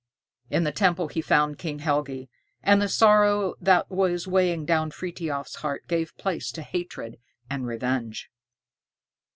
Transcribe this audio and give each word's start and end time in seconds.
In 0.49 0.63
the 0.63 0.71
temple 0.71 1.09
he 1.09 1.21
found 1.21 1.59
King 1.59 1.77
Helgi, 1.77 2.27
and 2.63 2.81
the 2.81 2.89
sorrow 2.89 3.53
that 3.61 3.91
was 3.91 4.25
weighing 4.27 4.65
down 4.65 4.89
Frithiof's 4.89 5.57
heart 5.57 5.87
gave 5.87 6.17
place 6.17 6.51
to 6.53 6.63
hatred 6.63 7.19
and 7.51 7.67
revenge. 7.67 8.31